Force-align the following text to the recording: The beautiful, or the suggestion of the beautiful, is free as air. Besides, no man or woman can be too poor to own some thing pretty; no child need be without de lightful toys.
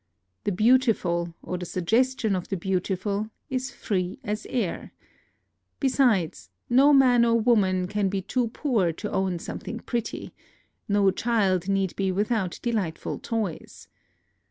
The 0.45 0.51
beautiful, 0.51 1.35
or 1.43 1.59
the 1.59 1.65
suggestion 1.67 2.35
of 2.35 2.47
the 2.47 2.57
beautiful, 2.57 3.29
is 3.51 3.69
free 3.69 4.17
as 4.23 4.47
air. 4.49 4.93
Besides, 5.79 6.49
no 6.71 6.91
man 6.91 7.23
or 7.23 7.39
woman 7.39 7.85
can 7.85 8.09
be 8.09 8.23
too 8.23 8.47
poor 8.47 8.91
to 8.93 9.11
own 9.11 9.37
some 9.37 9.59
thing 9.59 9.77
pretty; 9.81 10.33
no 10.89 11.11
child 11.11 11.69
need 11.69 11.95
be 11.95 12.11
without 12.11 12.57
de 12.63 12.71
lightful 12.71 13.19
toys. 13.19 13.89